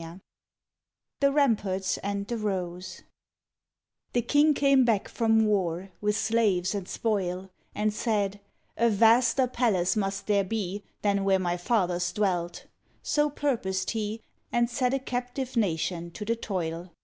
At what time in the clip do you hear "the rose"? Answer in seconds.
2.26-3.02